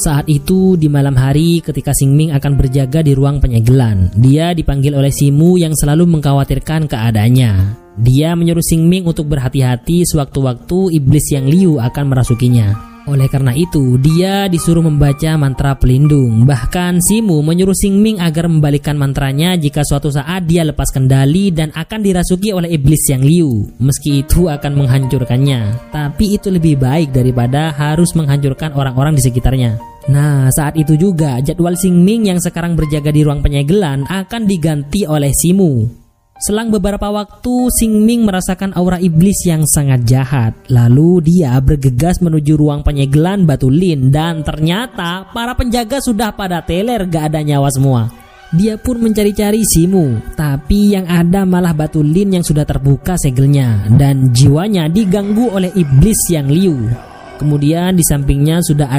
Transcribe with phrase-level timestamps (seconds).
[0.00, 4.96] Saat itu di malam hari ketika Sing Ming akan berjaga di ruang penyegelan, dia dipanggil
[4.96, 7.52] oleh Simu yang selalu mengkhawatirkan keadaannya.
[8.00, 12.89] Dia menyuruh Sing Ming untuk berhati-hati sewaktu-waktu iblis yang liu akan merasukinya.
[13.10, 16.46] Oleh karena itu, dia disuruh membaca mantra pelindung.
[16.46, 21.74] Bahkan Simu menyuruh Sing Ming agar membalikkan mantranya jika suatu saat dia lepas kendali dan
[21.74, 23.66] akan dirasuki oleh iblis yang liu.
[23.82, 29.82] Meski itu akan menghancurkannya, tapi itu lebih baik daripada harus menghancurkan orang-orang di sekitarnya.
[30.06, 35.02] Nah, saat itu juga jadwal Sing Ming yang sekarang berjaga di ruang penyegelan akan diganti
[35.02, 35.99] oleh Simu.
[36.40, 40.56] Selang beberapa waktu, Sing Ming merasakan aura iblis yang sangat jahat.
[40.72, 47.04] Lalu dia bergegas menuju ruang penyegelan batu lin dan ternyata para penjaga sudah pada teler
[47.12, 48.08] gak ada nyawa semua.
[48.56, 54.32] Dia pun mencari-cari Simu, tapi yang ada malah batu lin yang sudah terbuka segelnya dan
[54.32, 56.88] jiwanya diganggu oleh iblis yang liu.
[57.38, 58.98] Kemudian di sampingnya sudah ada